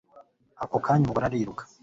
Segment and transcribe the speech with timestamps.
[0.63, 1.63] ako kanya umugore ariruka